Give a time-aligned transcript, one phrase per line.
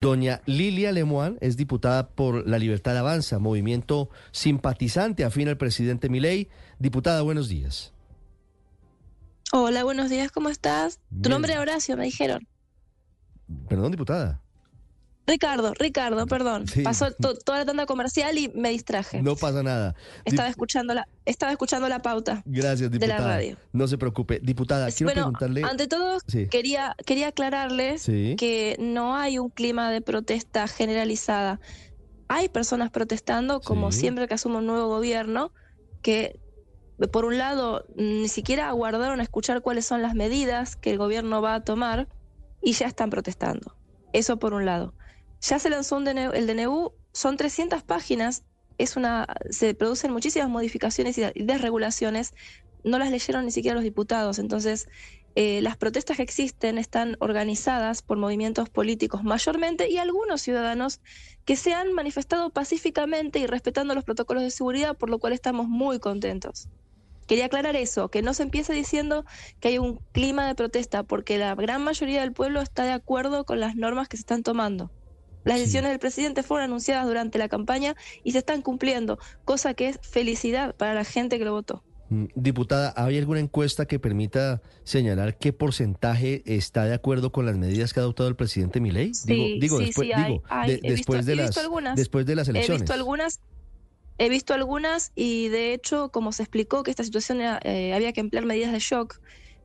[0.00, 6.48] Doña Lilia Lemoine es diputada por La Libertad Avanza, movimiento simpatizante afín al presidente Milei.
[6.78, 7.92] Diputada, buenos días.
[9.52, 11.00] Hola, buenos días, ¿cómo estás?
[11.20, 12.46] Tu nombre es Horacio, me dijeron.
[13.68, 14.40] Perdón, diputada.
[15.28, 16.64] Ricardo, Ricardo, perdón.
[16.82, 19.22] Pasó toda la tanda comercial y me distraje.
[19.22, 19.94] No pasa nada.
[20.24, 22.42] Estaba escuchando la, estaba escuchando la pauta.
[22.46, 23.14] Gracias, diputada.
[23.14, 23.56] De la radio.
[23.72, 24.40] No se preocupe.
[24.42, 25.62] Diputada, quiero preguntarle.
[25.64, 26.18] Ante todo,
[26.50, 31.60] quería, quería aclararles que no hay un clima de protesta generalizada.
[32.28, 35.52] Hay personas protestando, como siempre que asume un nuevo gobierno,
[36.00, 36.40] que
[37.12, 41.42] por un lado ni siquiera aguardaron a escuchar cuáles son las medidas que el gobierno
[41.42, 42.08] va a tomar
[42.62, 43.76] y ya están protestando.
[44.12, 44.94] Eso por un lado.
[45.40, 48.44] Ya se lanzó un el DNU, son 300 páginas,
[48.78, 52.34] es una, se producen muchísimas modificaciones y desregulaciones,
[52.84, 54.88] no las leyeron ni siquiera los diputados, entonces
[55.34, 61.00] eh, las protestas que existen están organizadas por movimientos políticos mayormente y algunos ciudadanos
[61.44, 65.68] que se han manifestado pacíficamente y respetando los protocolos de seguridad, por lo cual estamos
[65.68, 66.68] muy contentos.
[67.28, 69.24] Quería aclarar eso, que no se empiece diciendo
[69.60, 73.44] que hay un clima de protesta, porque la gran mayoría del pueblo está de acuerdo
[73.44, 74.90] con las normas que se están tomando.
[75.48, 79.88] Las decisiones del presidente fueron anunciadas durante la campaña y se están cumpliendo, cosa que
[79.88, 81.82] es felicidad para la gente que lo votó.
[82.10, 87.56] Mm, diputada, ¿hay alguna encuesta que permita señalar qué porcentaje está de acuerdo con las
[87.56, 89.14] medidas que ha adoptado el presidente Milei?
[89.14, 90.10] Sí, digo, después,
[90.82, 91.58] después de las
[91.96, 92.80] después de las elecciones.
[92.80, 93.40] He visto algunas,
[94.18, 98.20] he visto algunas y de hecho, como se explicó que esta situación eh, había que
[98.20, 99.18] emplear medidas de shock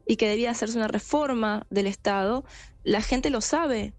[0.08, 2.45] y que debía hacerse una reforma del Estado,
[2.86, 3.94] la gente lo sabe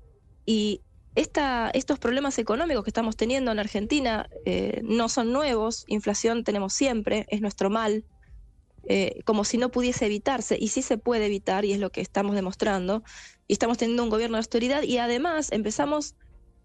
[0.46, 0.80] y
[1.14, 7.26] estos problemas económicos que estamos teniendo en Argentina eh, no son nuevos, inflación tenemos siempre,
[7.28, 8.04] es nuestro mal,
[8.86, 12.00] eh, como si no pudiese evitarse, y sí se puede evitar, y es lo que
[12.00, 13.04] estamos demostrando,
[13.46, 16.16] y estamos teniendo un gobierno de austeridad, y además empezamos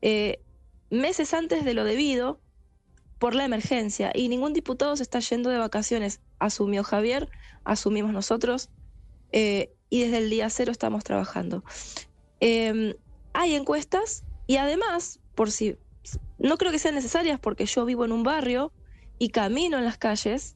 [0.02, 0.42] eh,
[0.90, 2.40] meses antes de lo debido
[3.20, 7.30] por la emergencia, y ningún diputado se está yendo de vacaciones, asumió Javier,
[7.66, 8.70] asumimos nosotros,
[9.32, 11.64] y desde el día cero estamos trabajando.
[12.40, 12.96] Em,
[13.34, 15.78] hay encuestas y además, por si
[16.40, 18.74] no creo que sean necesarias porque yo vivo en un barrio
[19.20, 20.56] y camino en las calles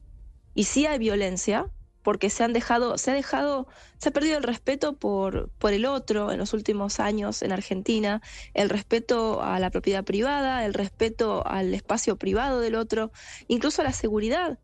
[0.52, 1.70] y sí hay violencia
[2.02, 3.68] porque se han dejado, se ha dejado,
[3.98, 8.20] se ha perdido el respeto por, por el otro en los últimos años en Argentina,
[8.52, 13.12] el respeto a la propiedad privada, el respeto al espacio privado del otro,
[13.46, 14.58] incluso a la seguridad,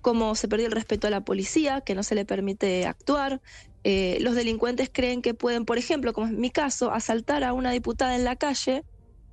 [0.00, 3.40] como se perdió el respeto a la policía, que no se le permite actuar,
[3.84, 7.70] eh, los delincuentes creen que pueden, por ejemplo, como en mi caso, asaltar a una
[7.70, 8.84] diputada en la calle,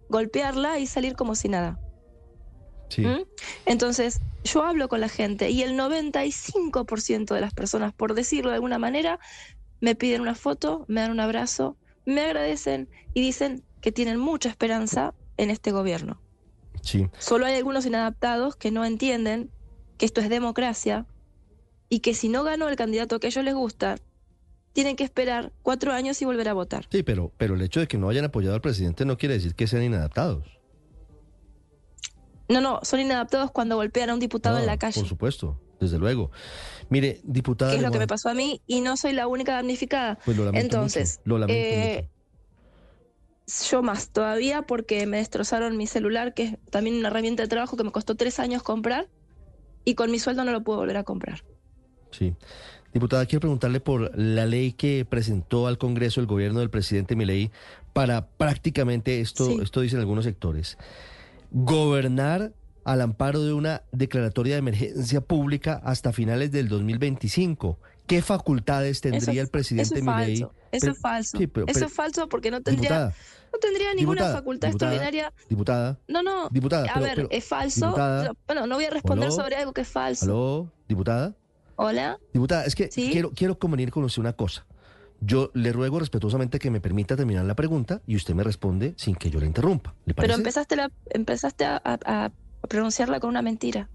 [0.10, 1.80] golpearla y salir como si nada.
[2.98, 3.24] ¿Mm?
[3.66, 8.56] Entonces, yo hablo con la gente y el 95% de las personas, por decirlo de
[8.56, 9.20] alguna manera,
[9.82, 11.76] me piden una foto, me dan un abrazo,
[12.06, 16.22] me agradecen y dicen que tienen mucha esperanza en este gobierno.
[16.82, 17.10] Sí.
[17.20, 19.52] Solo hay algunos inadaptados que no entienden
[19.98, 21.06] que esto es democracia
[21.90, 23.98] y que si no ganó el candidato que a ellos les gusta,
[24.74, 26.86] tienen que esperar cuatro años y volver a votar.
[26.92, 29.56] Sí, pero, pero el hecho de que no hayan apoyado al presidente no quiere decir
[29.56, 30.46] que sean inadaptados.
[32.50, 35.02] No, no, son inadaptados cuando golpean a un diputado en la calle.
[35.02, 36.32] Por supuesto, desde luego.
[36.90, 37.72] Mire, diputada.
[37.72, 40.20] ¿Qué es lo que me pasó a mí y no soy la única damnificada?
[40.24, 42.10] Pues lo lamento Entonces, Lo lamento eh,
[43.70, 47.78] yo más todavía porque me destrozaron mi celular, que es también una herramienta de trabajo
[47.78, 49.08] que me costó tres años comprar
[49.88, 51.46] y con mi sueldo no lo puedo volver a comprar.
[52.12, 52.36] Sí.
[52.94, 57.52] Diputada, quiero preguntarle por la ley que presentó al Congreso el gobierno del presidente Milei
[57.94, 60.78] para prácticamente esto, esto dicen algunos sectores,
[61.52, 62.52] gobernar
[62.84, 67.80] al amparo de una declaratoria de emergencia pública hasta finales del 2025.
[68.08, 70.46] ¿Qué facultades tendría el presidente Milei?
[70.74, 71.38] Eso es falso.
[71.66, 73.14] eso es falso porque no tendría,
[73.52, 75.34] no tendría ninguna facultad extraordinaria.
[75.50, 76.00] Diputada.
[76.08, 76.50] No, no.
[76.50, 76.88] Diputada.
[76.92, 77.92] A ver, es falso.
[78.46, 80.26] bueno, no voy a responder sobre algo que es falso.
[80.26, 80.72] ¿Aló?
[80.88, 81.36] Diputada.
[81.76, 82.20] Hola.
[82.34, 84.66] Diputada, es que quiero, quiero convenir con usted una cosa.
[85.20, 89.16] Yo le ruego respetuosamente que me permita terminar la pregunta y usted me responde sin
[89.16, 89.96] que yo la interrumpa.
[90.16, 92.32] Pero empezaste, la, empezaste a
[92.68, 93.90] pronunciarla con una mentira.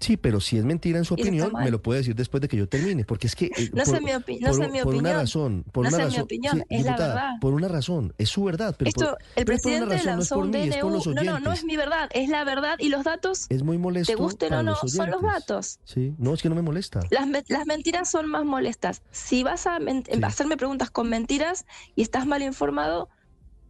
[0.00, 2.56] Sí, pero si es mentira en su opinión, me lo puede decir después de que
[2.56, 3.46] yo termine, porque es que...
[3.46, 4.52] Eh, no sé mi, opinión.
[4.82, 7.30] Por una razón, por una razón, mi opinión, es la verdad.
[7.40, 11.40] Por una razón, es su verdad, pero Esto, el presidente lanzó un DNU, no, no,
[11.40, 13.46] no es mi verdad, es la verdad y los datos...
[13.48, 15.78] Es muy molesto Te gusten o no, son los datos.
[15.84, 17.00] Sí, no, es que no me molesta.
[17.10, 19.02] Las, las mentiras son más molestas.
[19.10, 19.78] Si vas a
[20.22, 23.08] hacerme preguntas con mentiras y estás mal informado,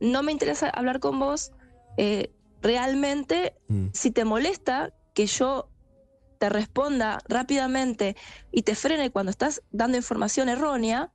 [0.00, 1.52] no me interesa hablar con vos.
[1.96, 2.32] Eh,
[2.62, 3.88] realmente, mm.
[3.92, 5.68] si te molesta que yo
[6.44, 8.17] te responda rápidamente
[8.52, 11.11] y te frene cuando estás dando información errónea,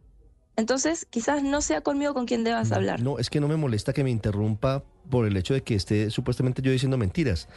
[0.56, 3.00] entonces quizás no sea conmigo con quien debas hablar.
[3.00, 6.10] No, es que no me molesta que me interrumpa por el hecho de que esté
[6.10, 7.48] supuestamente yo diciendo mentiras.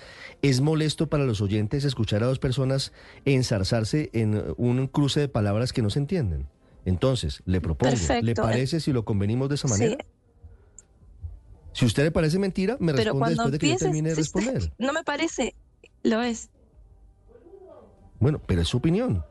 [0.43, 2.93] ¿Es molesto para los oyentes escuchar a dos personas
[3.25, 6.49] ensarzarse en un cruce de palabras que no se entienden?
[6.85, 9.97] Entonces, le propongo, ¿le parece si lo convenimos de esa manera?
[11.73, 14.75] Si a usted le parece mentira, me responde después de que yo termine de responder.
[14.77, 15.55] No me parece,
[16.03, 16.51] lo es.
[18.23, 19.25] Bueno, pero es su opinión.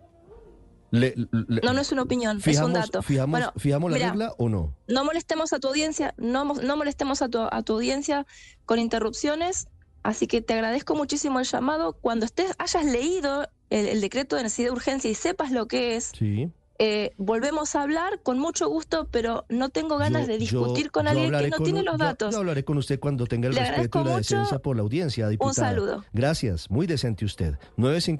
[0.91, 3.01] no, no es una opinión, es un dato.
[3.01, 4.75] ¿Fijamos, fijamos la regla o no?
[4.89, 8.27] No molestemos a tu audiencia, no, no molestemos a tu, a tu audiencia
[8.65, 9.69] con interrupciones,
[10.03, 11.93] así que te agradezco muchísimo el llamado.
[11.93, 15.95] Cuando estés, hayas leído el, el decreto de necesidad de urgencia y sepas lo que
[15.95, 16.51] es, sí.
[16.83, 21.31] Eh, volvemos a hablar con mucho gusto, pero no tengo ganas de discutir con alguien
[21.31, 22.33] que no tiene los datos.
[22.33, 25.69] Yo, hablaré con usted cuando tenga el respeto y la decencia por la audiencia, diputada.
[25.69, 26.05] Un saludo.
[26.11, 27.59] Gracias, muy decente usted.
[27.77, 28.19] 950